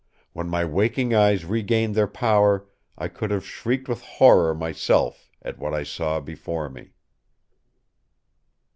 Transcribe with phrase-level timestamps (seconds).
[0.33, 2.65] When my waking eyes regained their power,
[2.97, 6.93] I could have shrieked with horror myself at what I saw before me.